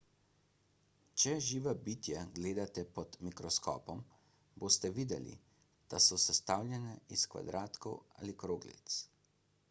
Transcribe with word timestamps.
če 1.23 1.33
živa 1.47 1.73
bitja 1.87 2.21
gledate 2.37 2.83
pod 2.95 3.17
mikroskopom 3.27 4.01
boste 4.63 4.91
videli 4.95 5.35
da 5.95 5.99
so 6.05 6.17
sestavljena 6.23 6.95
iz 7.17 7.27
kvadratkov 7.35 7.99
ali 8.23 8.35
kroglic 8.45 8.97